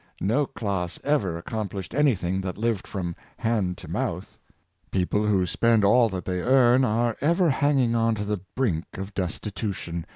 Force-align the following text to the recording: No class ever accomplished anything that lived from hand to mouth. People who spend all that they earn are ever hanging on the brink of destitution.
No 0.19 0.47
class 0.47 0.97
ever 1.03 1.37
accomplished 1.37 1.93
anything 1.93 2.41
that 2.41 2.57
lived 2.57 2.87
from 2.87 3.15
hand 3.37 3.77
to 3.77 3.87
mouth. 3.87 4.39
People 4.89 5.27
who 5.27 5.45
spend 5.45 5.83
all 5.85 6.09
that 6.09 6.25
they 6.25 6.41
earn 6.41 6.83
are 6.83 7.15
ever 7.21 7.51
hanging 7.51 7.93
on 7.93 8.15
the 8.15 8.41
brink 8.55 8.85
of 8.95 9.13
destitution. 9.13 10.07